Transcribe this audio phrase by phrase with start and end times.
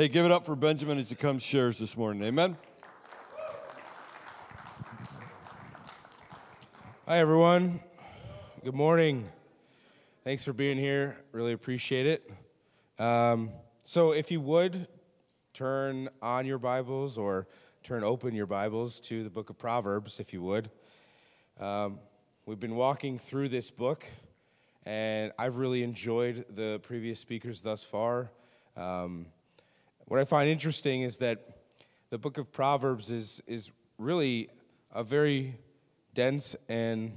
[0.00, 2.22] Hey, give it up for Benjamin as he comes shares this morning.
[2.22, 2.56] Amen.
[7.06, 7.80] Hi, everyone.
[8.64, 9.28] Good morning.
[10.24, 11.18] Thanks for being here.
[11.32, 12.30] Really appreciate it.
[12.98, 13.50] Um,
[13.82, 14.88] so, if you would
[15.52, 17.46] turn on your Bibles or
[17.82, 20.70] turn open your Bibles to the book of Proverbs, if you would.
[21.58, 21.98] Um,
[22.46, 24.06] we've been walking through this book,
[24.86, 28.30] and I've really enjoyed the previous speakers thus far.
[28.78, 29.26] Um,
[30.10, 31.38] what I find interesting is that
[32.10, 34.48] the book of Proverbs is, is really
[34.92, 35.54] a very
[36.14, 37.12] dense and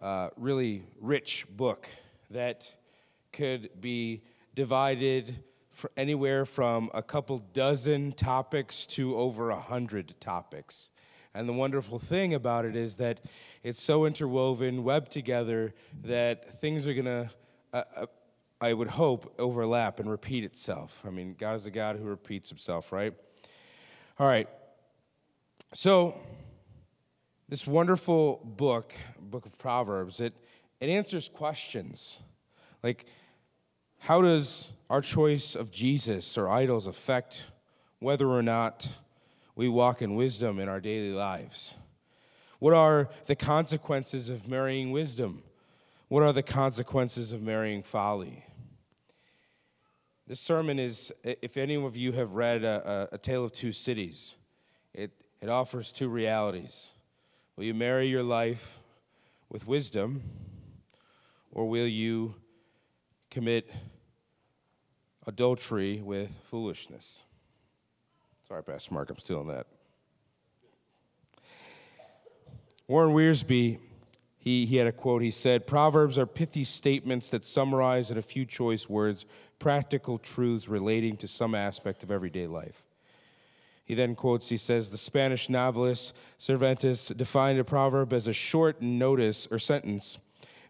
[0.00, 1.86] uh, really rich book
[2.30, 2.74] that
[3.34, 4.22] could be
[4.54, 5.44] divided
[5.94, 10.88] anywhere from a couple dozen topics to over a hundred topics.
[11.34, 13.20] And the wonderful thing about it is that
[13.62, 17.30] it's so interwoven, webbed together, that things are going to,
[17.74, 18.06] uh, uh,
[18.60, 21.02] I would hope, overlap and repeat itself.
[21.06, 23.12] I mean, God is a God who repeats himself, right?
[24.18, 24.48] All right.
[25.72, 26.18] So,
[27.48, 30.34] this wonderful book, book of Proverbs, it,
[30.80, 32.20] it answers questions.
[32.82, 33.06] Like,
[33.98, 37.44] how does our choice of Jesus or idols affect
[37.98, 38.88] whether or not
[39.56, 41.74] we walk in wisdom in our daily lives?
[42.58, 45.42] What are the consequences of marrying wisdom?
[46.08, 48.44] What are the consequences of marrying folly?
[50.26, 53.72] This sermon is, if any of you have read A, a, a Tale of Two
[53.72, 54.36] Cities,
[54.92, 56.92] it, it offers two realities.
[57.56, 58.80] Will you marry your life
[59.48, 60.22] with wisdom,
[61.52, 62.34] or will you
[63.30, 63.70] commit
[65.26, 67.22] adultery with foolishness?
[68.46, 69.66] Sorry, Pastor Mark, I'm stealing that.
[72.86, 73.78] Warren Wiersbe,
[74.44, 75.22] he, he had a quote.
[75.22, 79.24] He said, Proverbs are pithy statements that summarize in a few choice words
[79.58, 82.84] practical truths relating to some aspect of everyday life.
[83.86, 88.82] He then quotes, he says, the Spanish novelist Cervantes defined a proverb as a short
[88.82, 90.18] notice or sentence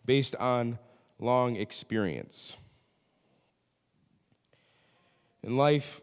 [0.05, 0.79] based on
[1.19, 2.57] long experience.
[5.43, 6.01] In life,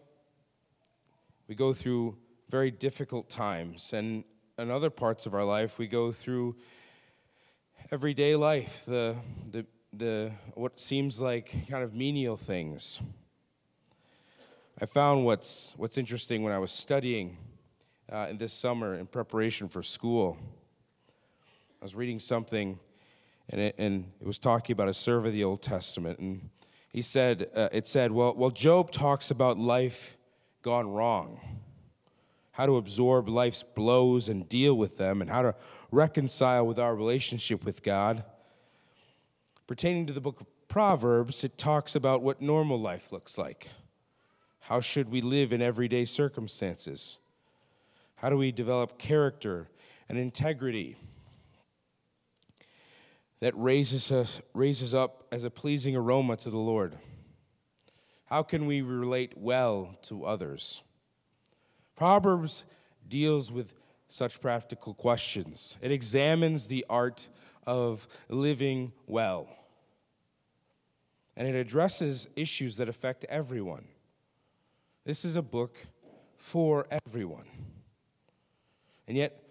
[1.47, 2.17] we go through
[2.49, 4.25] very difficult times, and
[4.57, 6.57] in other parts of our life, we go through
[7.93, 9.13] everyday life, the,
[9.51, 13.01] the, the, what seems like kind of menial things.
[14.79, 17.35] I found what's, what's interesting when I was studying
[18.09, 20.37] uh, in this summer in preparation for school.
[21.81, 22.79] I was reading something,
[23.49, 26.17] and it, and it was talking about a servant of the Old Testament.
[26.19, 26.49] And
[26.93, 30.17] he said, uh, it said, well, well, Job talks about life
[30.61, 31.41] gone wrong,
[32.53, 35.55] how to absorb life's blows and deal with them, and how to
[35.91, 38.23] reconcile with our relationship with God.
[39.67, 43.67] Pertaining to the book of Proverbs, it talks about what normal life looks like
[44.61, 47.17] how should we live in everyday circumstances?
[48.15, 49.67] How do we develop character
[50.07, 50.95] and integrity
[53.41, 56.97] that raises us raises up as a pleasing aroma to the Lord?
[58.25, 60.83] How can we relate well to others?
[61.95, 62.63] Proverbs
[63.09, 63.73] deals with
[64.11, 65.77] such practical questions.
[65.81, 67.29] It examines the art
[67.65, 69.47] of living well.
[71.37, 73.87] And it addresses issues that affect everyone.
[75.05, 75.77] This is a book
[76.35, 77.45] for everyone.
[79.07, 79.43] And yet,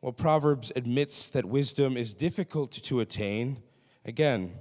[0.00, 3.62] while Proverbs admits that wisdom is difficult to attain,
[4.04, 4.52] again,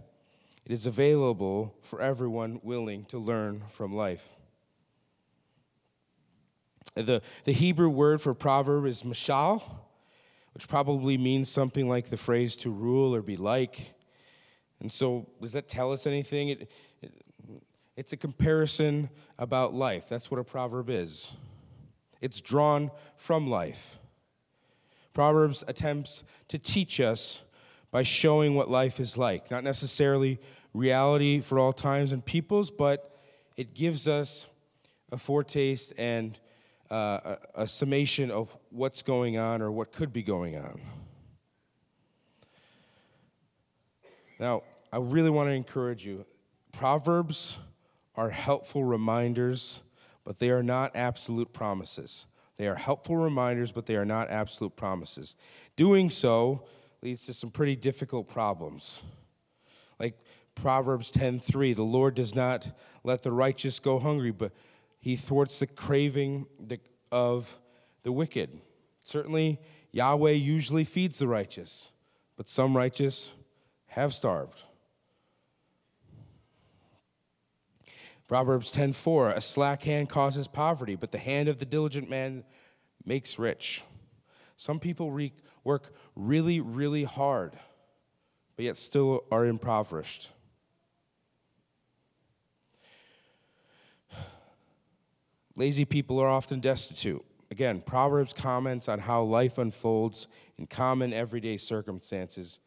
[0.66, 4.39] it is available for everyone willing to learn from life.
[6.96, 9.62] The, the Hebrew word for proverb is mashal,
[10.54, 13.94] which probably means something like the phrase to rule or be like.
[14.80, 16.50] And so, does that tell us anything?
[16.50, 16.72] It,
[17.96, 20.08] it's a comparison about life.
[20.08, 21.34] That's what a proverb is.
[22.22, 24.00] It's drawn from life.
[25.14, 27.42] Proverbs attempts to teach us
[27.92, 30.40] by showing what life is like, not necessarily
[30.74, 33.20] reality for all times and peoples, but
[33.58, 34.48] it gives us
[35.12, 36.38] a foretaste and
[36.92, 40.82] uh, a, a summation of what's going on or what could be going on.
[44.40, 46.26] Now, I really want to encourage you.
[46.72, 47.60] Proverbs
[48.16, 49.84] are helpful reminders,
[50.24, 52.26] but they are not absolute promises.
[52.58, 55.36] They are helpful reminders, but they are not absolute promises.
[55.76, 56.66] Doing so
[57.02, 59.02] leads to some pretty difficult problems.
[60.00, 60.18] Like
[60.56, 62.70] Proverbs 10:3, the Lord does not
[63.04, 64.52] let the righteous go hungry, but
[65.00, 66.46] he thwarts the craving
[67.12, 67.58] of
[68.04, 68.62] the wicked.
[69.02, 69.60] Certainly,
[69.92, 71.92] Yahweh usually feeds the righteous,
[72.36, 73.32] but some righteous
[73.88, 74.64] have starved.
[78.28, 82.44] Proverbs 10:4 A slack hand causes poverty, but the hand of the diligent man
[83.04, 83.82] makes rich.
[84.56, 87.54] Some people re- work really really hard,
[88.56, 90.30] but yet still are impoverished.
[95.60, 97.22] Lazy people are often destitute.
[97.52, 102.62] Again, Proverbs comments on how life unfolds in common everyday circumstances,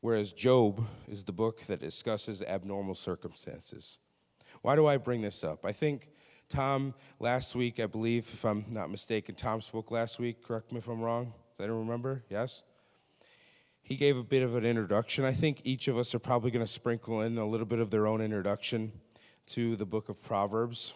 [0.00, 3.98] whereas Job is the book that discusses abnormal circumstances.
[4.62, 5.66] Why do I bring this up?
[5.66, 6.08] I think
[6.48, 10.42] Tom last week, I believe, if I'm not mistaken, Tom spoke last week.
[10.42, 11.34] Correct me if I'm wrong.
[11.58, 12.24] Does anyone remember?
[12.30, 12.62] Yes?
[13.82, 15.26] He gave a bit of an introduction.
[15.26, 17.90] I think each of us are probably going to sprinkle in a little bit of
[17.90, 18.92] their own introduction
[19.48, 20.94] to the book of Proverbs.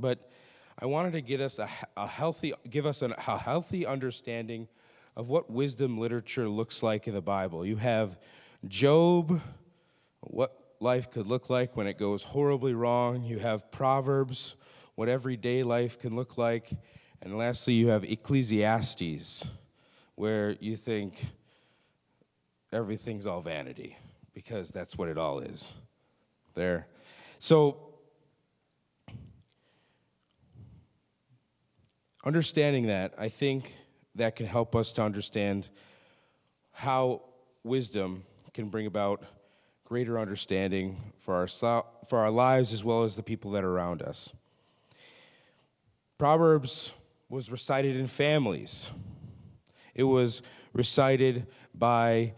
[0.00, 0.30] But
[0.78, 4.68] I wanted to get us a, a healthy, give us an, a healthy understanding
[5.16, 7.66] of what wisdom literature looks like in the Bible.
[7.66, 8.18] You have
[8.68, 9.40] Job,
[10.20, 13.24] what life could look like when it goes horribly wrong.
[13.24, 14.54] You have Proverbs,
[14.94, 16.70] what everyday life can look like.
[17.22, 19.44] And lastly, you have Ecclesiastes,
[20.14, 21.26] where you think
[22.72, 23.96] everything's all vanity,
[24.34, 25.72] because that's what it all is.
[26.54, 26.86] There.
[27.40, 27.87] So,
[32.24, 33.74] Understanding that, I think
[34.16, 35.68] that can help us to understand
[36.72, 37.22] how
[37.62, 39.22] wisdom can bring about
[39.84, 44.02] greater understanding for our, for our lives as well as the people that are around
[44.02, 44.32] us.
[46.18, 46.92] Proverbs
[47.28, 48.90] was recited in families,
[49.94, 50.42] it was
[50.72, 52.32] recited by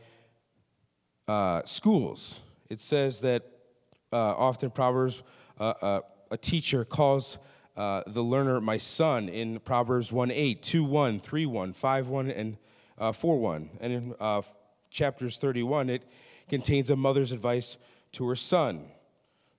[1.26, 2.40] uh, schools.
[2.68, 3.42] It says that
[4.12, 5.22] uh, often Proverbs,
[5.58, 6.00] uh, uh
[6.30, 7.38] a teacher calls
[7.76, 12.30] uh, the learner, my son, in Proverbs 1 8, 2 1, 3 1, 5 1,
[12.30, 12.56] and
[12.98, 13.70] uh, 4 1.
[13.80, 14.42] And in uh,
[14.90, 16.02] chapters 31, it
[16.48, 17.76] contains a mother's advice
[18.12, 18.84] to her son.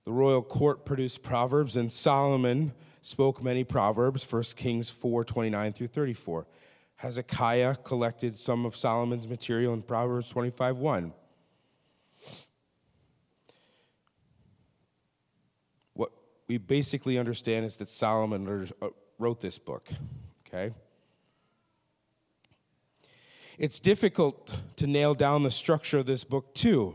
[0.04, 2.72] The royal court produced Proverbs, and Solomon
[3.02, 6.46] spoke many Proverbs, 1 Kings 4 29 through 34.
[6.96, 11.12] Hezekiah collected some of Solomon's material in Proverbs 25 1.
[16.52, 18.88] We basically understand is that Solomon uh,
[19.18, 19.88] wrote this book,
[20.46, 20.74] okay?
[23.56, 26.94] It's difficult to nail down the structure of this book, too,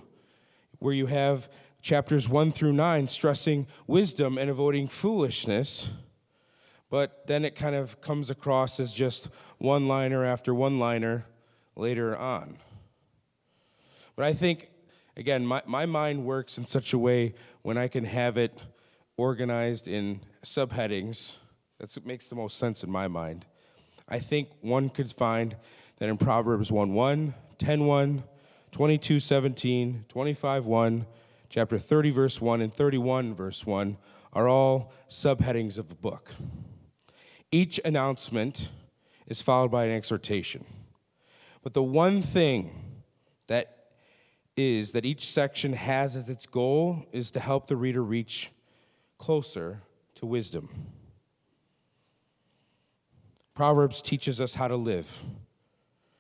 [0.78, 1.50] where you have
[1.82, 5.90] chapters 1 through 9 stressing wisdom and avoiding foolishness,
[6.92, 9.28] but then it kind of comes across as just
[9.58, 11.26] one liner after one liner
[11.76, 12.58] later on.
[14.16, 14.70] But I think,
[15.16, 17.34] again, my, my mind works in such a way
[17.64, 18.62] when I can have it
[19.18, 21.36] organized in subheadings.
[21.80, 23.46] That's what makes the most sense in my mind.
[24.08, 25.56] I think one could find
[25.98, 28.24] that in Proverbs 1 1, 10 1,
[28.72, 31.06] 22 17, 25 1,
[31.50, 33.98] chapter 30, verse 1, and 31, verse 1
[34.34, 36.32] are all subheadings of the book.
[37.52, 38.70] Each announcement
[39.26, 40.66] is followed by an exhortation.
[41.64, 43.04] But the one thing
[43.48, 43.74] that
[44.56, 48.52] is that each section has as its goal is to help the reader reach
[49.18, 49.82] closer
[50.16, 50.70] to wisdom.
[53.54, 55.24] Proverbs teaches us how to live.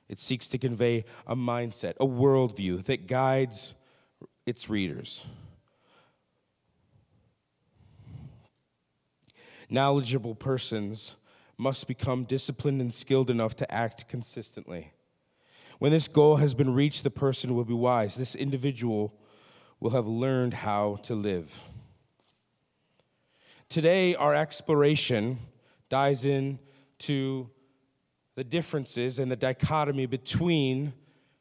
[0.09, 3.75] It seeks to convey a mindset, a worldview that guides
[4.45, 5.25] its readers.
[9.69, 11.17] Knowledgeable persons
[11.57, 14.93] must become disciplined and skilled enough to act consistently.
[15.79, 18.15] When this goal has been reached, the person will be wise.
[18.15, 19.13] This individual
[19.79, 21.53] will have learned how to live.
[23.69, 25.39] Today, our exploration
[25.89, 27.49] dives into
[28.35, 30.93] the differences and the dichotomy between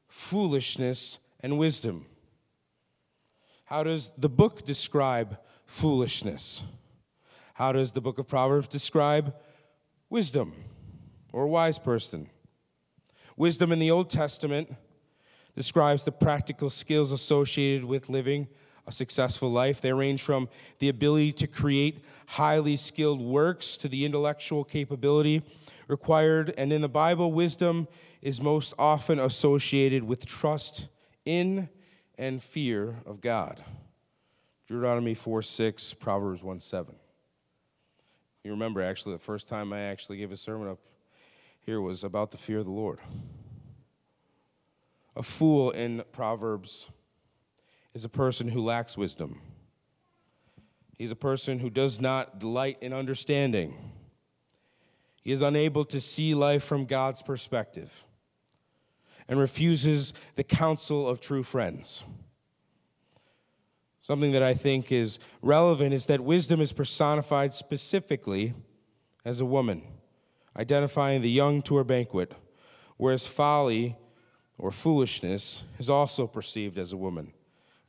[0.09, 2.05] foolishness and wisdom.
[3.65, 6.65] How does the book describe foolishness?
[7.55, 9.35] How does the book of Proverbs describe
[10.11, 10.53] wisdom
[11.33, 12.29] or wise person?
[13.37, 14.75] Wisdom in the Old Testament
[15.55, 18.49] describes the practical skills associated with living
[18.87, 19.81] a successful life.
[19.81, 25.43] They range from the ability to create highly skilled works to the intellectual capability
[25.89, 26.53] required.
[26.59, 27.89] And in the Bible, wisdom
[28.23, 30.89] is most often associated with trust
[31.25, 31.69] in
[32.19, 33.63] and fear of God.
[34.69, 36.95] Deuteronomy 4 6, Proverbs 1 7.
[38.43, 40.79] You remember, actually, the first time I actually gave a sermon up
[41.61, 43.01] here was about the fear of the Lord.
[45.17, 46.91] A fool in Proverbs
[47.95, 49.41] is a person who lacks wisdom.
[50.97, 53.75] He's a person who does not delight in understanding.
[55.23, 58.05] He is unable to see life from God's perspective
[59.29, 62.05] and refuses the counsel of true friends.
[64.01, 68.55] Something that I think is relevant is that wisdom is personified specifically
[69.25, 69.83] as a woman,
[70.57, 72.33] identifying the young to her banquet,
[72.97, 73.97] whereas folly
[74.59, 77.33] or foolishness is also perceived as a woman,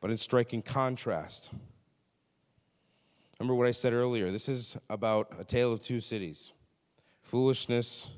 [0.02, 1.52] but in striking contrast.
[3.40, 6.54] Remember what I said earlier this is about a tale of two cities
[7.22, 8.10] foolishness,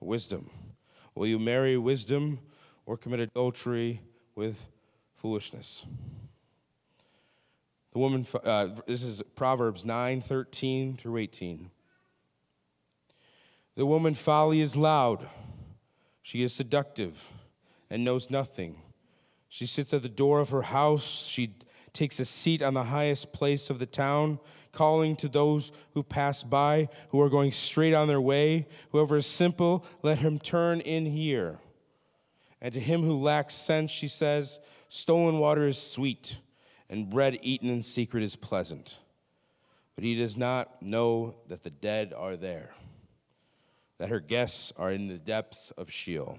[0.00, 0.50] wisdom.
[1.14, 2.38] Will you marry wisdom
[2.86, 4.00] or commit adultery
[4.34, 4.64] with
[5.16, 5.84] foolishness?
[7.92, 11.70] The woman, uh, this is Proverbs 9 13 through 18.
[13.76, 15.28] The woman folly is loud,
[16.22, 17.30] she is seductive
[17.90, 18.82] and knows nothing.
[19.48, 21.54] She sits at the door of her house, she
[21.94, 24.38] takes a seat on the highest place of the town,
[24.72, 28.66] calling to those who pass by, who are going straight on their way.
[28.90, 31.58] Whoever is simple, let him turn in here.
[32.60, 36.38] And to him who lacks sense, she says, Stolen water is sweet
[36.90, 38.98] and bread eaten in secret is pleasant.
[39.94, 42.70] But he does not know that the dead are there,
[43.98, 46.38] that her guests are in the depths of Sheol.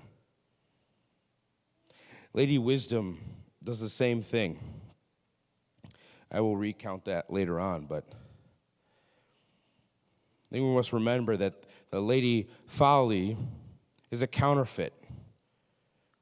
[2.33, 3.19] Lady Wisdom
[3.63, 4.59] does the same thing.
[6.31, 8.15] I will recount that later on, but I
[10.51, 11.53] think we must remember that
[11.89, 13.37] the Lady Folly
[14.11, 14.93] is a counterfeit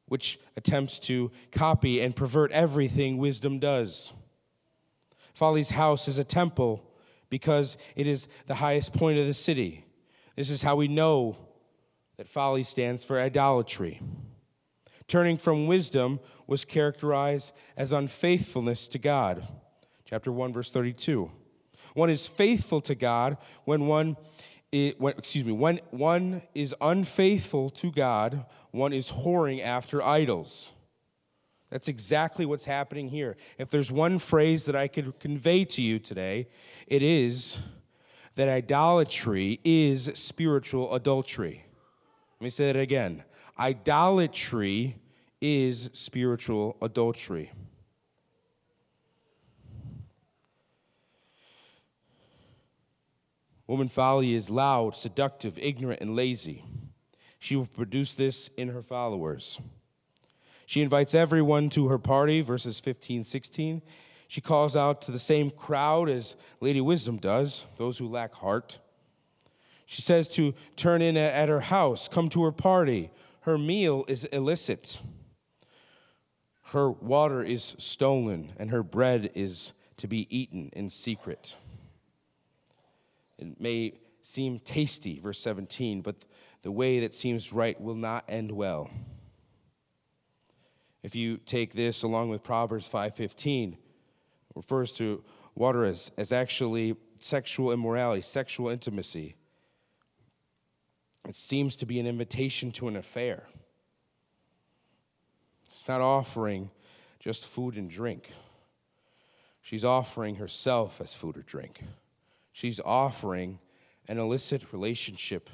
[0.08, 4.14] which attempts to copy and pervert everything wisdom does.
[5.34, 6.84] Folly's house is a temple
[7.30, 9.86] because it is the highest point of the city.
[10.36, 11.36] This is how we know
[12.16, 14.02] that folly stands for idolatry.
[15.08, 19.48] Turning from wisdom was characterized as unfaithfulness to God.
[20.10, 21.30] Chapter 1, verse 32.
[21.94, 24.16] One is faithful to God when one
[24.72, 30.74] when, excuse me, when one is unfaithful to God, one is whoring after idols.
[31.70, 33.38] That's exactly what's happening here.
[33.58, 36.48] If there's one phrase that I could convey to you today,
[36.86, 37.60] it is
[38.36, 41.66] that idolatry is spiritual adultery.
[42.40, 43.24] Let me say that again.
[43.58, 44.98] Idolatry
[45.42, 47.52] is spiritual adultery.
[53.68, 56.64] Woman folly is loud, seductive, ignorant, and lazy.
[57.40, 59.60] She will produce this in her followers.
[60.66, 63.82] She invites everyone to her party, verses 15, 16.
[64.30, 68.80] She calls out to the same crowd as Lady Wisdom does, those who lack heart.
[69.86, 73.10] She says to turn in at her house, come to her party.
[73.42, 75.00] Her meal is illicit.
[76.64, 81.56] Her water is stolen, and her bread is to be eaten in secret.
[83.38, 86.26] It may seem tasty, verse 17, but
[86.64, 88.90] the way that seems right will not end well.
[91.04, 93.78] If you take this along with Proverbs 5:15,
[94.56, 95.24] refers to
[95.56, 99.36] water as, as actually sexual immorality, sexual intimacy.
[101.28, 103.46] It seems to be an invitation to an affair.
[105.72, 106.72] It's not offering
[107.20, 108.32] just food and drink.
[109.62, 111.84] She's offering herself as food or drink.
[112.58, 113.60] She's offering
[114.08, 115.52] an illicit relationship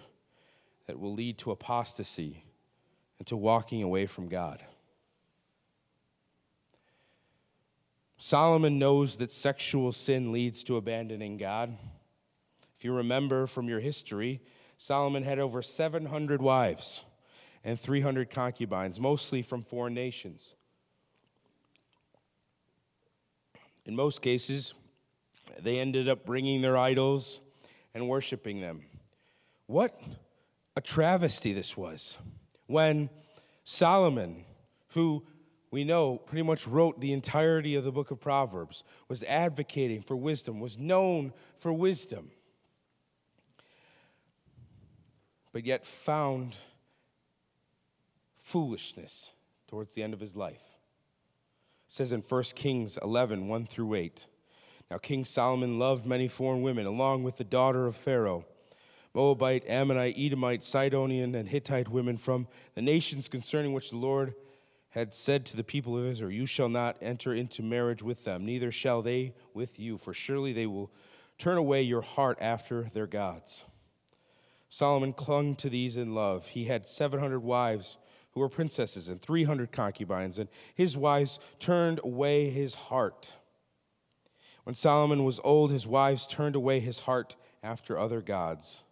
[0.88, 2.46] that will lead to apostasy
[3.20, 4.64] and to walking away from God.
[8.16, 11.76] Solomon knows that sexual sin leads to abandoning God.
[12.78, 14.40] If you remember from your history,
[14.78, 17.04] Solomon had over 700 wives
[17.66, 20.56] and 300 concubines, mostly from foreign nations.
[23.86, 24.74] In most cases,
[25.60, 27.40] they ended up bringing their idols
[27.94, 28.82] and worshiping them.
[29.68, 30.00] What
[30.76, 32.18] a travesty this was
[32.68, 33.10] when
[33.64, 34.46] Solomon,
[34.90, 35.24] who
[35.72, 40.16] we know pretty much wrote the entirety of the book of Proverbs, was advocating for
[40.16, 42.32] wisdom, was known for wisdom,
[45.52, 46.56] but yet found
[48.36, 49.32] foolishness
[49.68, 50.64] towards the end of his life.
[51.88, 54.28] It says in 1 Kings 11 1 through 8.
[54.94, 58.46] Now, King Solomon loved many foreign women, along with the daughter of Pharaoh.
[59.16, 64.36] Moabite, Ammonite, Edomite, Sidonian, and Hittite women from the nations concerning which the Lord
[64.90, 68.46] had said to the people of Israel, You shall not enter into marriage with them,
[68.46, 70.92] neither shall they with you, for surely they will
[71.40, 73.66] turn away your heart after their gods.
[74.70, 76.46] Solomon clung to these in love.
[76.46, 77.98] He had 700 wives
[78.34, 83.34] who were princesses and 300 concubines, and his wives turned away his heart.
[84.64, 88.84] When Solomon was old, his wives turned away his heart after other gods.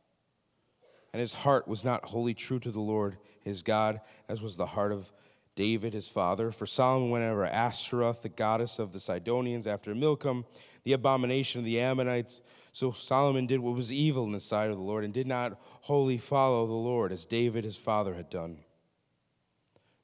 [1.14, 4.66] And his heart was not wholly true to the Lord his God, as was the
[4.66, 5.12] heart of
[5.56, 6.52] David his father.
[6.52, 10.46] For Solomon went over Ashtaroth, the goddess of the Sidonians, after Milcom,
[10.84, 12.42] the abomination of the Ammonites.
[12.74, 15.60] So Solomon did what was evil in the sight of the Lord and did not
[15.82, 18.60] wholly follow the Lord, as David his father had done.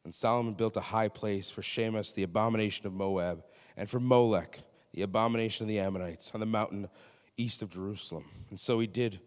[0.03, 3.43] And Solomon built a high place for Chemosh, the abomination of Moab,
[3.75, 4.59] and for Molech,
[4.97, 6.89] the abomination of the Ammonites, on the mountain
[7.37, 8.25] east of Jerusalem.
[8.49, 9.19] And so he did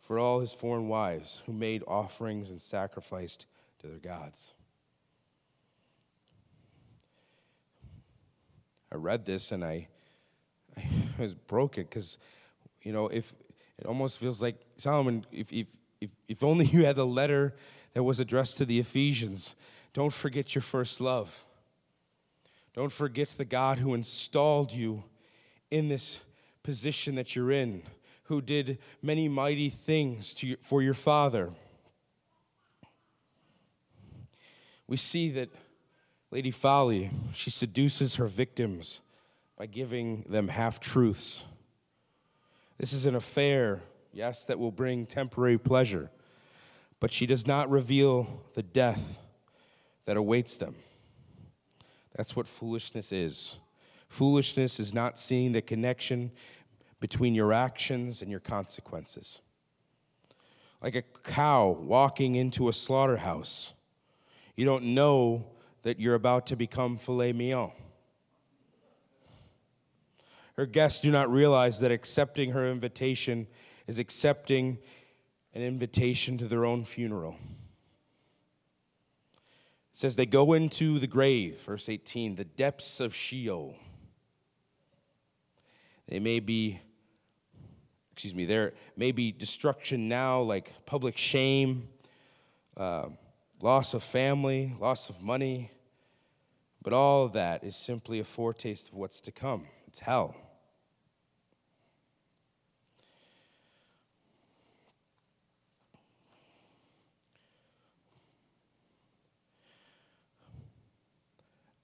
[0.00, 3.44] for all his foreign wives who made offerings and sacrificed
[3.80, 4.54] to their gods.
[8.90, 9.88] I read this and I,
[10.74, 10.82] I
[11.18, 12.16] was broken because,
[12.80, 13.34] you know, if
[13.78, 15.66] it almost feels like Solomon, if, if,
[16.00, 17.54] if, if only you had the letter
[17.92, 19.56] that was addressed to the Ephesians,
[19.92, 21.44] don't forget your first love.
[22.72, 25.04] Don't forget the God who installed you
[25.70, 26.20] in this
[26.62, 27.82] position that you're in,
[28.24, 31.50] who did many mighty things to for your father.
[34.86, 35.50] We see that
[36.30, 39.00] Lady Folly, she seduces her victims
[39.56, 41.42] by giving them half truths.
[42.78, 43.80] This is an affair,
[44.12, 46.10] yes, that will bring temporary pleasure,
[47.00, 49.18] but she does not reveal the death
[50.04, 50.74] that awaits them.
[52.14, 53.56] That's what foolishness is.
[54.08, 56.30] Foolishness is not seeing the connection
[57.00, 59.40] between your actions and your consequences.
[60.82, 63.72] Like a cow walking into a slaughterhouse,
[64.56, 65.46] you don't know
[65.82, 67.72] that you're about to become filet mignon.
[70.54, 73.46] Her guests do not realize that accepting her invitation
[73.86, 74.78] is accepting
[75.54, 77.36] an invitation to their own funeral.
[79.92, 83.76] It says they go into the grave, verse 18, the depths of Sheol.
[86.08, 86.80] They may be,
[88.12, 91.88] excuse me, there may be destruction now, like public shame,
[92.76, 93.08] uh,
[93.62, 95.70] loss of family, loss of money.
[96.82, 99.66] But all of that is simply a foretaste of what's to come.
[99.86, 100.34] It's hell.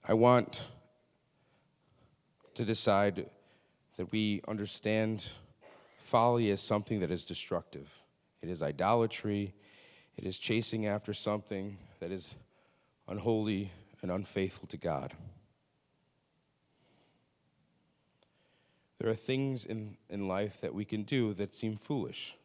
[0.07, 0.69] I want
[2.55, 3.29] to decide
[3.97, 5.29] that we understand
[5.99, 7.91] folly as something that is destructive.
[8.43, 9.55] It is idolatry.
[10.17, 12.35] It is chasing after something that is
[13.09, 13.71] unholy
[14.03, 15.15] and unfaithful to God.
[18.99, 22.37] There are things in, in life that we can do that seem foolish.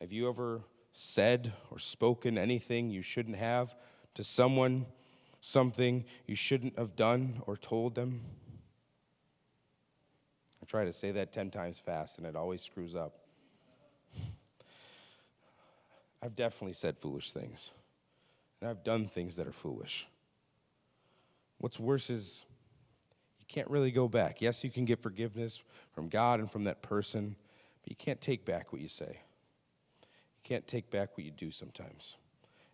[0.00, 3.74] Have you ever said or spoken anything you shouldn't have
[4.14, 4.86] to someone
[5.40, 8.20] something you shouldn't have done or told them?
[10.70, 13.18] Try to say that 10 times fast and it always screws up.
[16.22, 17.72] I've definitely said foolish things,
[18.60, 20.06] and I've done things that are foolish.
[21.58, 22.44] What's worse is
[23.40, 24.40] you can't really go back.
[24.40, 25.60] Yes, you can get forgiveness
[25.92, 27.34] from God and from that person,
[27.82, 29.18] but you can't take back what you say.
[30.02, 32.16] You can't take back what you do sometimes.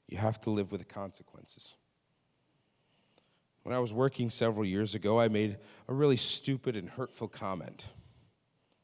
[0.07, 1.77] You have to live with the consequences.
[3.67, 5.57] When I was working several years ago, I made
[5.89, 7.89] a really stupid and hurtful comment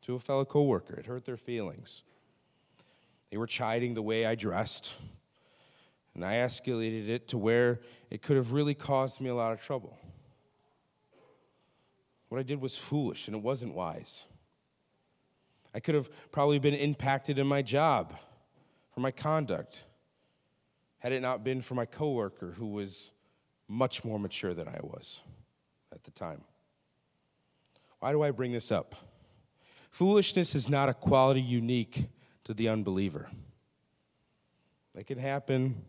[0.05, 0.95] to a fellow coworker.
[0.95, 2.03] It hurt their feelings.
[3.31, 4.97] They were chiding the way I dressed,
[6.17, 7.79] and I escalated it to where
[8.11, 9.97] it could have really caused me a lot of trouble.
[12.29, 14.25] What I did was foolish and it wasn't wise.
[15.73, 18.15] I could have probably been impacted in my job
[18.93, 19.85] for my conduct
[20.99, 23.13] had it not been for my coworker who was
[23.73, 25.23] much more mature than I was
[25.93, 26.43] at the time.
[28.01, 28.95] Why do I bring this up?
[29.91, 32.07] Foolishness is not a quality unique
[32.45, 33.31] to the unbeliever.
[34.97, 35.85] It can happen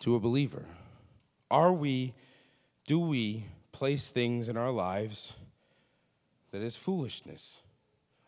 [0.00, 0.66] to a believer.
[1.50, 2.14] Are we,
[2.86, 5.34] do we place things in our lives
[6.50, 7.60] that is foolishness?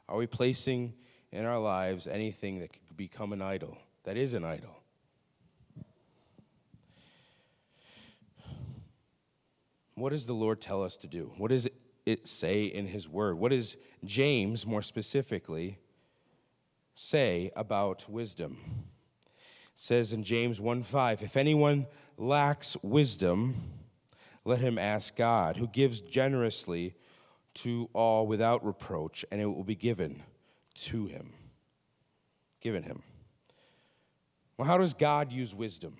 [0.08, 0.94] Are we placing
[1.32, 4.75] in our lives anything that could become an idol, that is an idol?
[9.96, 11.32] What does the Lord tell us to do?
[11.38, 11.68] What does
[12.04, 13.38] it say in His Word?
[13.38, 15.78] What does James, more specifically,
[16.94, 18.58] say about wisdom?
[19.24, 19.32] It
[19.74, 21.86] says in James 1 5, if anyone
[22.18, 23.54] lacks wisdom,
[24.44, 26.94] let him ask God, who gives generously
[27.54, 30.22] to all without reproach, and it will be given
[30.74, 31.32] to him.
[32.60, 33.02] Given him.
[34.56, 35.96] Well, how does God use wisdom?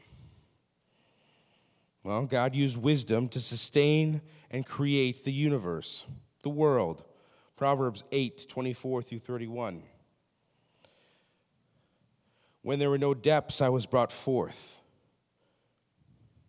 [2.07, 4.21] Well, God used wisdom to sustain
[4.53, 6.05] and create the universe,
[6.45, 7.03] the world.
[7.57, 9.83] Proverbs 8 24 through 31.
[12.63, 14.79] When there were no depths, I was brought forth.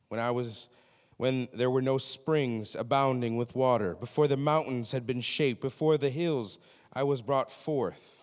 [0.09, 0.69] when I was
[1.17, 5.97] when there were no springs abounding with water, before the mountains had been shaped, before
[5.97, 6.59] the hills
[6.93, 8.16] I was brought forth.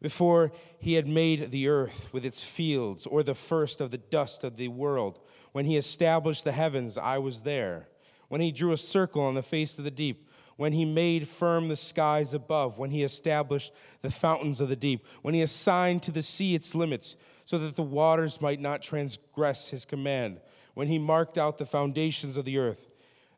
[0.00, 4.44] Before he had made the earth with its fields, or the first of the dust
[4.44, 5.20] of the world,
[5.52, 7.88] when he established the heavens, I was there.
[8.28, 11.68] When he drew a circle on the face of the deep, when he made firm
[11.68, 16.12] the skies above, when he established the fountains of the deep, when he assigned to
[16.12, 20.40] the sea its limits, so that the waters might not transgress his command,
[20.74, 22.88] when he marked out the foundations of the earth,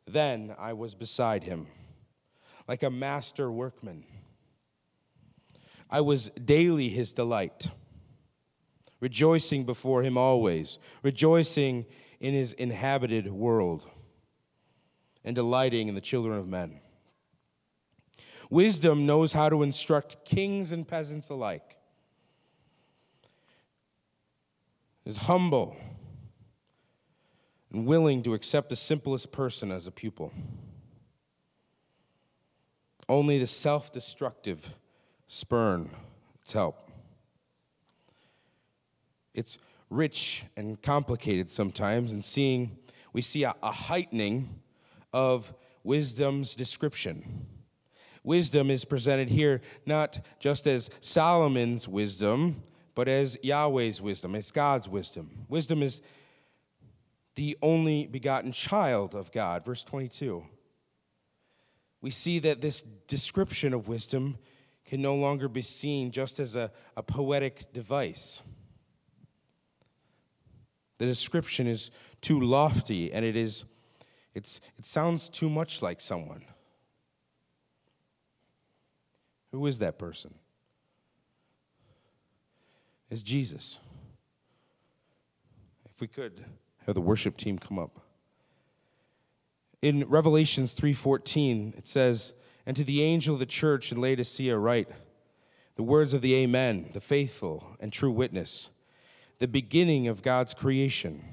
[0.05, 1.67] then I was beside him,
[2.67, 4.05] like a master workman.
[5.93, 7.67] I was daily his delight,
[8.99, 11.85] rejoicing before him always, rejoicing
[12.19, 13.87] in his inhabited world,
[15.23, 16.79] and delighting in the children of men.
[18.49, 21.77] Wisdom knows how to instruct kings and peasants alike.
[25.05, 25.77] Is humble
[27.71, 30.33] and willing to accept the simplest person as a pupil.
[33.07, 34.73] Only the self destructive
[35.27, 35.89] spurn
[36.41, 36.77] its help.
[39.33, 39.57] It's
[39.89, 42.77] rich and complicated sometimes, and seeing
[43.13, 44.61] we see a, a heightening
[45.11, 47.45] of wisdom's description.
[48.23, 52.63] Wisdom is presented here not just as Solomon's wisdom,
[52.95, 55.45] but as Yahweh's wisdom, as God's wisdom.
[55.49, 56.01] Wisdom is
[57.35, 59.65] the only begotten child of God.
[59.65, 60.45] Verse 22.
[62.01, 64.37] We see that this description of wisdom
[64.85, 68.41] can no longer be seen just as a, a poetic device.
[70.97, 71.91] The description is
[72.21, 73.65] too lofty and it is
[74.33, 76.43] it's, it sounds too much like someone.
[79.51, 80.33] Who is that person?
[83.11, 83.79] It's Jesus.
[85.85, 86.43] If we could
[86.87, 87.99] have the worship team come up.
[89.83, 92.33] In Revelations 3:14 it says,
[92.65, 94.89] "And to the angel of the church in Laodicea write,
[95.75, 98.69] the words of the Amen, the faithful and true witness,
[99.39, 101.23] the beginning of God's creation."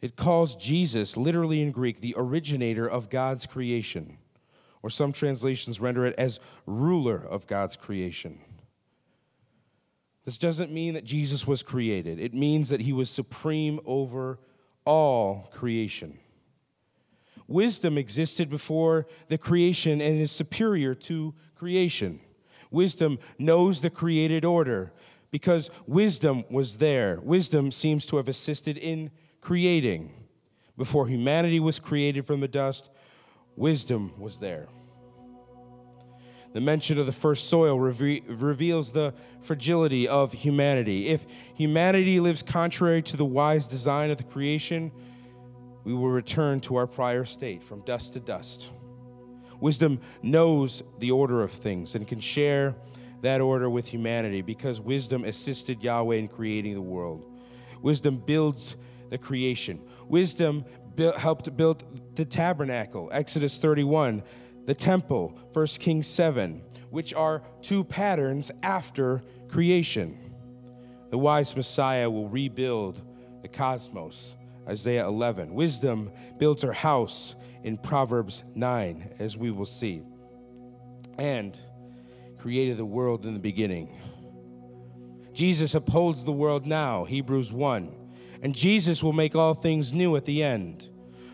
[0.00, 4.18] It calls Jesus, literally in Greek, the originator of God's creation,
[4.82, 8.38] or some translations render it as ruler of God's creation.
[10.26, 14.38] This doesn't mean that Jesus was created, it means that he was supreme over
[14.84, 16.18] all creation.
[17.46, 22.20] Wisdom existed before the creation and is superior to creation.
[22.70, 24.92] Wisdom knows the created order
[25.30, 27.20] because wisdom was there.
[27.22, 30.12] Wisdom seems to have assisted in creating.
[30.76, 32.90] Before humanity was created from the dust,
[33.56, 34.68] wisdom was there.
[36.54, 41.08] The mention of the first soil reve- reveals the fragility of humanity.
[41.08, 44.92] If humanity lives contrary to the wise design of the creation,
[45.84, 48.72] we will return to our prior state from dust to dust.
[49.60, 52.74] Wisdom knows the order of things and can share
[53.22, 57.24] that order with humanity because wisdom assisted Yahweh in creating the world.
[57.80, 58.76] Wisdom builds
[59.10, 59.80] the creation.
[60.08, 60.64] Wisdom
[61.16, 64.22] helped build the tabernacle, Exodus 31,
[64.66, 70.18] the temple, 1 Kings 7, which are two patterns after creation.
[71.10, 73.00] The wise Messiah will rebuild
[73.42, 74.36] the cosmos,
[74.68, 75.54] Isaiah 11.
[75.54, 80.02] Wisdom builds her house in Proverbs 9, as we will see,
[81.18, 81.58] and
[82.38, 83.88] created the world in the beginning.
[85.32, 88.04] Jesus upholds the world now, Hebrews 1
[88.44, 90.90] and Jesus will make all things new at the end.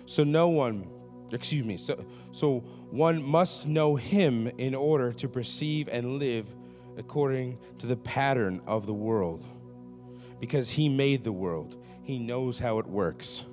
[0.06, 0.88] So no one,
[1.32, 6.54] excuse me, so, so one must know him in order to perceive and live
[6.96, 9.44] according to the pattern of the world.
[10.38, 11.79] Because he made the world,
[12.10, 13.44] he knows how it works.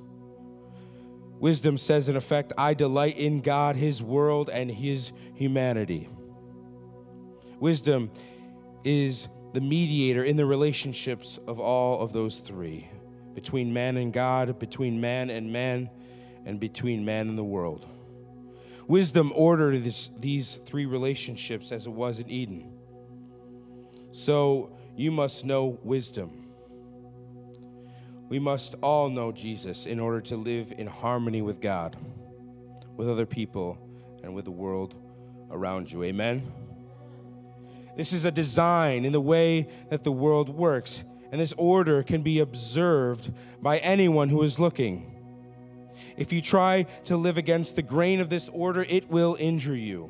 [1.39, 6.09] Wisdom says, in effect, I delight in God, his world, and his humanity.
[7.59, 8.09] Wisdom
[8.83, 12.89] is the mediator in the relationships of all of those three
[13.35, 15.91] between man and God, between man and man,
[16.45, 17.85] and between man and the world.
[18.87, 22.71] Wisdom ordered this, these three relationships as it was in Eden.
[24.11, 26.46] So you must know wisdom.
[28.29, 31.95] We must all know Jesus in order to live in harmony with God,
[32.95, 33.77] with other people,
[34.23, 34.95] and with the world
[35.49, 36.03] around you.
[36.03, 36.51] Amen?
[37.95, 42.21] This is a design in the way that the world works and this order can
[42.21, 45.13] be observed by anyone who is looking.
[46.15, 50.09] If you try to live against the grain of this order, it will injure you.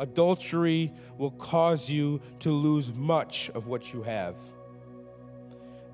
[0.00, 4.36] Adultery will cause you to lose much of what you have.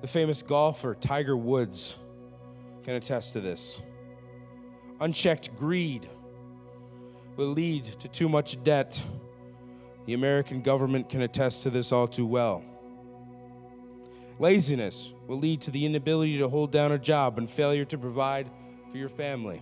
[0.01, 1.95] The famous golfer Tiger Woods
[2.83, 3.81] can attest to this.
[4.99, 6.07] Unchecked greed
[7.35, 9.01] will lead to too much debt.
[10.05, 12.63] The American government can attest to this all too well.
[14.37, 18.49] Laziness will lead to the inability to hold down a job and failure to provide
[18.91, 19.61] for your family.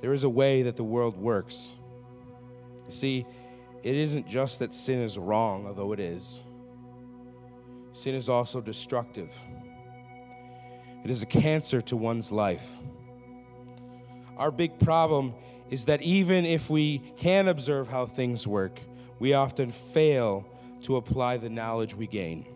[0.00, 1.74] There is a way that the world works.
[2.86, 3.26] You see,
[3.82, 6.42] it isn't just that sin is wrong, although it is.
[7.94, 9.32] Sin is also destructive.
[11.04, 12.66] It is a cancer to one's life.
[14.36, 15.34] Our big problem
[15.70, 18.78] is that even if we can observe how things work,
[19.18, 20.46] we often fail
[20.82, 22.46] to apply the knowledge we gain.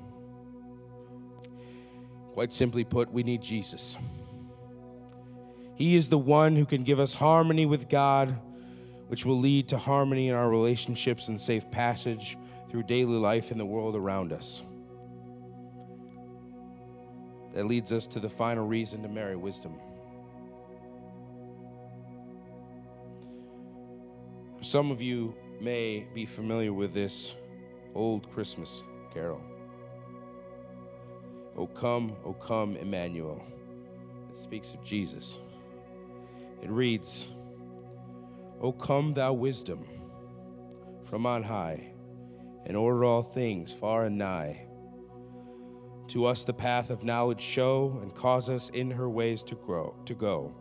[2.35, 3.97] Quite simply put, we need Jesus.
[5.77, 8.37] He is the one who can give us harmony with God,
[9.09, 12.37] which will lead to harmony in our relationships and safe passage
[12.71, 14.63] through daily life in the world around us.
[17.57, 19.81] That leads us to the final reason to marry wisdom.
[24.61, 27.35] Some of you may be familiar with this
[27.95, 29.41] old Christmas carol.
[31.57, 33.43] O come, O come, Emmanuel.
[34.29, 35.39] It speaks of Jesus.
[36.61, 37.31] It reads,
[38.61, 39.83] O come, thou wisdom,
[41.05, 41.95] from on high,
[42.67, 44.66] and order all things far and nigh.
[46.09, 49.95] To us the path of knowledge show, and cause us in her ways to grow
[50.05, 50.55] to go.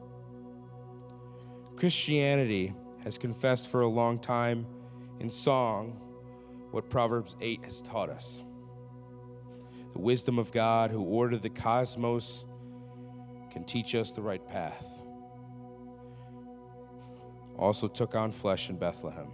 [1.76, 4.66] Christianity has confessed for a long time
[5.20, 6.00] in song
[6.72, 8.44] what Proverbs 8 has taught us.
[9.94, 12.46] The wisdom of God, who ordered the cosmos,
[13.52, 14.86] can teach us the right path.
[17.58, 19.32] Also took on flesh in Bethlehem.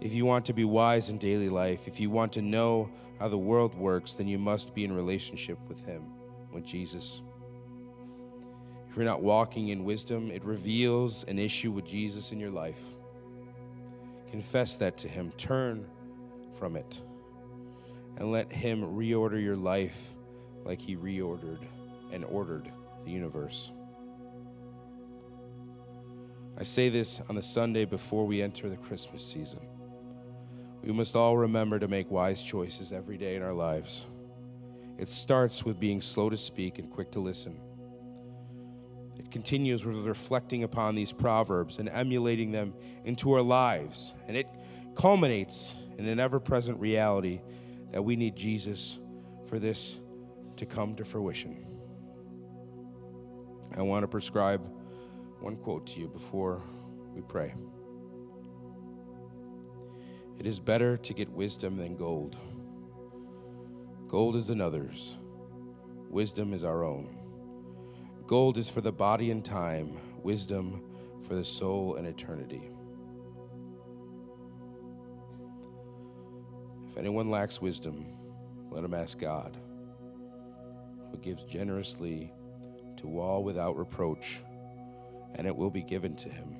[0.00, 3.28] If you want to be wise in daily life, if you want to know how
[3.28, 6.02] the world works, then you must be in relationship with Him,
[6.52, 7.20] with Jesus.
[8.88, 12.80] If you're not walking in wisdom, it reveals an issue with Jesus in your life.
[14.30, 15.32] Confess that to Him.
[15.32, 15.86] Turn
[16.54, 17.00] from it.
[18.16, 20.14] And let Him reorder your life
[20.64, 21.60] like He reordered
[22.10, 22.72] and ordered
[23.04, 23.70] the universe.
[26.58, 29.60] I say this on the Sunday before we enter the Christmas season.
[30.82, 34.06] We must all remember to make wise choices every day in our lives.
[34.98, 37.58] It starts with being slow to speak and quick to listen.
[39.18, 44.14] It continues with reflecting upon these proverbs and emulating them into our lives.
[44.28, 44.46] And it
[44.94, 47.40] culminates in an ever present reality
[47.92, 48.98] that we need Jesus
[49.46, 49.98] for this
[50.56, 51.66] to come to fruition.
[53.76, 54.60] I want to prescribe
[55.40, 56.60] one quote to you before
[57.14, 57.54] we pray.
[60.40, 62.34] It is better to get wisdom than gold.
[64.08, 65.18] Gold is another's,
[66.08, 67.14] wisdom is our own.
[68.26, 70.82] Gold is for the body and time, wisdom
[71.28, 72.70] for the soul and eternity.
[76.88, 78.06] If anyone lacks wisdom,
[78.70, 79.58] let him ask God,
[81.10, 82.32] who gives generously
[82.96, 84.40] to all without reproach,
[85.34, 86.56] and it will be given to him.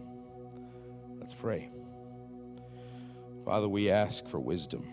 [1.18, 1.70] Let's pray.
[3.50, 4.86] Father, we ask for wisdom.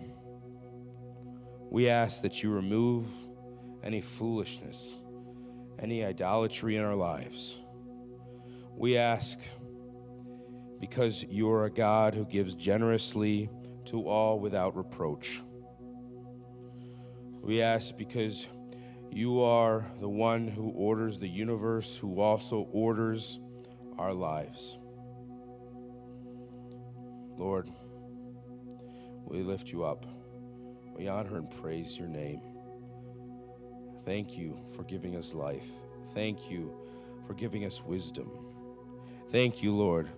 [1.69, 3.05] We ask that you remove
[3.83, 4.95] any foolishness
[5.77, 7.59] any idolatry in our lives.
[8.75, 9.37] We ask
[10.79, 13.47] because you're a God who gives generously
[13.85, 15.43] to all without reproach.
[17.43, 18.47] We ask because
[19.11, 23.39] you are the one who orders the universe, who also orders
[23.99, 24.79] our lives.
[27.37, 27.69] Lord,
[29.27, 30.05] we lift you up.
[30.95, 32.41] We honor and praise your name.
[34.05, 35.67] Thank you for giving us life.
[36.13, 36.73] Thank you
[37.25, 38.31] for giving us wisdom.
[39.29, 40.09] Thank you, Lord,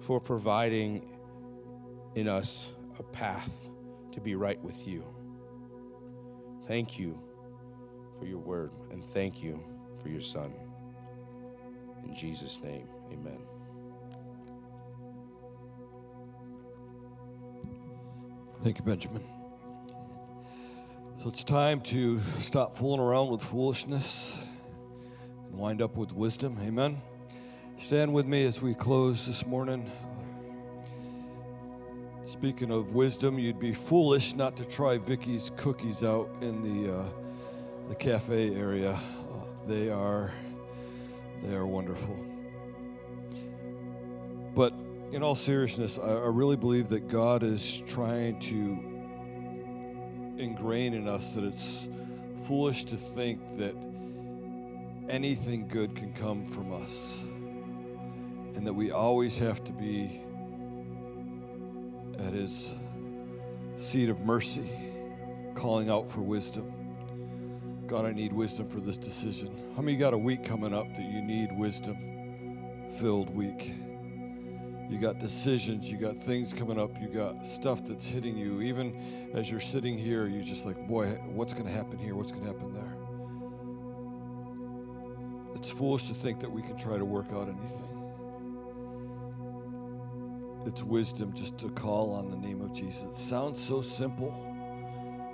[0.00, 1.08] for providing
[2.14, 3.68] in us a path
[4.12, 5.04] to be right with you.
[6.66, 7.18] Thank you
[8.18, 9.62] for your word, and thank you
[10.00, 10.52] for your Son.
[12.06, 13.53] In Jesus' name, amen.
[18.64, 19.22] Thank you, Benjamin.
[21.22, 24.34] So it's time to stop fooling around with foolishness
[25.44, 26.56] and wind up with wisdom.
[26.62, 27.02] Amen.
[27.76, 29.92] Stand with me as we close this morning.
[32.24, 37.04] Speaking of wisdom, you'd be foolish not to try Vicky's cookies out in the uh,
[37.90, 38.92] the cafe area.
[38.92, 40.32] Uh, they are
[41.42, 42.16] they are wonderful.
[45.14, 48.76] In all seriousness, I, I really believe that God is trying to
[50.42, 51.86] ingrained in us that it's
[52.48, 53.76] foolish to think that
[55.08, 57.16] anything good can come from us
[58.56, 60.20] and that we always have to be
[62.18, 62.72] at his
[63.76, 64.68] seat of mercy,
[65.54, 66.72] calling out for wisdom.
[67.86, 69.56] God, I need wisdom for this decision.
[69.76, 73.83] How many got a week coming up that you need wisdom filled week?
[74.88, 78.60] You got decisions, you got things coming up, you got stuff that's hitting you.
[78.60, 82.14] Even as you're sitting here, you're just like, boy, what's going to happen here?
[82.14, 82.96] What's going to happen there?
[85.56, 87.94] It's foolish to think that we can try to work out anything.
[90.66, 93.04] It's wisdom just to call on the name of Jesus.
[93.04, 94.30] It sounds so simple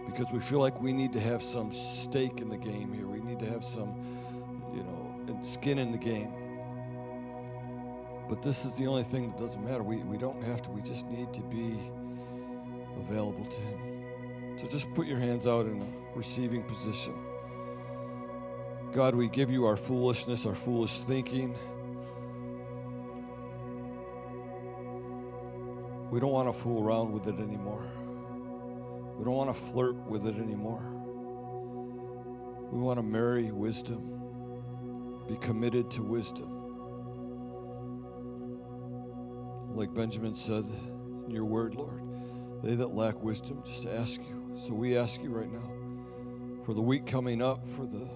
[0.06, 3.06] because we feel like we need to have some stake in the game here.
[3.06, 3.94] We need to have some,
[4.74, 6.32] you know, skin in the game.
[8.30, 9.82] But this is the only thing that doesn't matter.
[9.82, 11.76] We, we don't have to, we just need to be
[12.96, 14.56] available to Him.
[14.56, 17.12] So just put your hands out in a receiving position.
[18.92, 21.56] God, we give you our foolishness, our foolish thinking.
[26.12, 27.84] We don't want to fool around with it anymore.
[29.18, 30.84] We don't want to flirt with it anymore.
[32.70, 36.59] We want to marry wisdom, be committed to wisdom.
[39.74, 40.64] Like Benjamin said
[41.26, 42.02] in your word, Lord,
[42.62, 44.58] they that lack wisdom just ask you.
[44.66, 45.70] So we ask you right now
[46.64, 48.08] for the week coming up, for the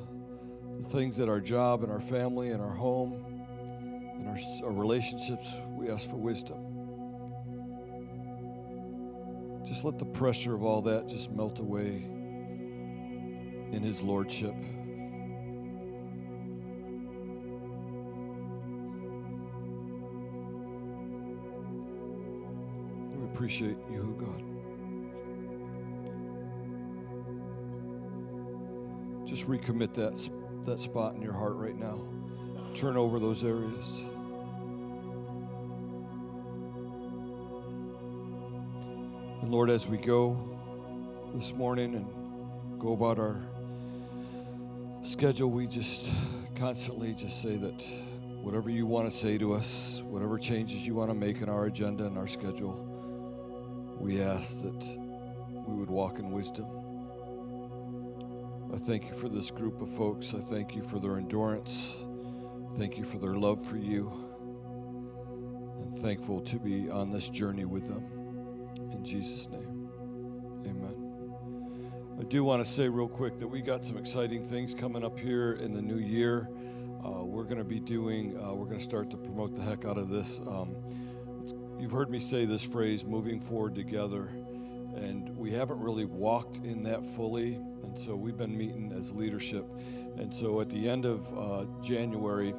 [0.80, 3.12] the things that our job and our family and our home
[4.16, 4.36] and our,
[4.66, 6.58] our relationships, we ask for wisdom.
[9.64, 12.04] Just let the pressure of all that just melt away
[13.72, 14.54] in His Lordship.
[23.44, 24.42] Appreciate you, God.
[29.26, 30.30] Just recommit that
[30.64, 32.00] that spot in your heart right now.
[32.74, 34.00] Turn over those areas.
[39.42, 40.38] And Lord, as we go
[41.34, 43.42] this morning and go about our
[45.02, 46.10] schedule, we just
[46.56, 47.86] constantly just say that
[48.40, 51.66] whatever you want to say to us, whatever changes you want to make in our
[51.66, 52.93] agenda and our schedule,
[54.04, 54.98] we ask that
[55.66, 56.66] we would walk in wisdom.
[58.74, 60.34] I thank you for this group of folks.
[60.34, 61.96] I thank you for their endurance.
[62.76, 64.12] Thank you for their love for you.
[65.80, 68.04] And thankful to be on this journey with them.
[68.92, 69.88] In Jesus' name,
[70.66, 71.32] amen.
[72.20, 75.18] I do want to say real quick that we got some exciting things coming up
[75.18, 76.50] here in the new year.
[77.02, 79.86] Uh, we're going to be doing, uh, we're going to start to promote the heck
[79.86, 80.40] out of this.
[80.46, 80.76] Um,
[81.78, 84.28] you've heard me say this phrase, moving forward together.
[84.96, 87.58] And we haven't really walked in that fully
[87.94, 89.64] and so we've been meeting as leadership.
[90.16, 92.52] And so at the end of uh, January,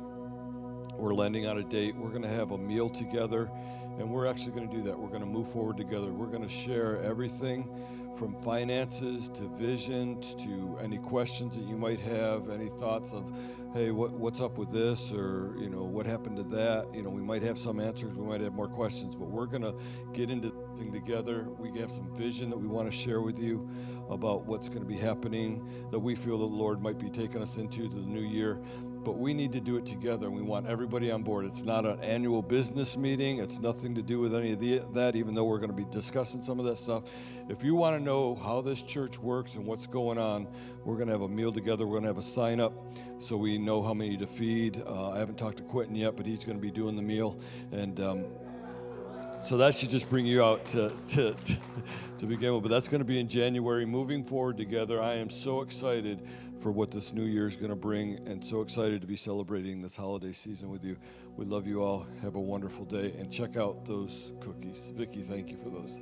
[0.97, 1.95] we're landing on a date.
[1.95, 3.49] We're going to have a meal together,
[3.99, 4.97] and we're actually going to do that.
[4.97, 6.11] We're going to move forward together.
[6.11, 7.69] We're going to share everything
[8.17, 13.25] from finances to vision to any questions that you might have, any thoughts of,
[13.73, 16.87] hey, what, what's up with this, or you know, what happened to that.
[16.93, 19.63] You know, we might have some answers, we might have more questions, but we're going
[19.63, 19.75] to
[20.13, 21.47] get into thing together.
[21.57, 23.69] We have some vision that we want to share with you
[24.09, 27.57] about what's going to be happening that we feel the Lord might be taking us
[27.57, 28.59] into the new year
[29.05, 30.25] but we need to do it together.
[30.25, 31.45] And we want everybody on board.
[31.45, 33.39] It's not an annual business meeting.
[33.39, 35.85] It's nothing to do with any of the, that, even though we're going to be
[35.85, 37.03] discussing some of that stuff.
[37.47, 40.47] If you want to know how this church works and what's going on,
[40.83, 41.85] we're going to have a meal together.
[41.85, 42.73] We're going to have a sign up
[43.19, 44.83] so we know how many to feed.
[44.85, 47.39] Uh, I haven't talked to Quentin yet, but he's going to be doing the meal.
[47.71, 48.25] And um,
[49.45, 51.57] so that should just bring you out to, to, to,
[52.17, 52.63] to begin with.
[52.63, 53.85] But that's going to be in January.
[53.85, 56.27] Moving forward together, I am so excited
[56.59, 59.83] for what this new year is going to bring and so excited to be celebrating
[59.83, 60.97] this holiday season with you.
[61.37, 62.07] We love you all.
[62.23, 64.91] Have a wonderful day and check out those cookies.
[64.95, 66.01] Vicki, thank you for those.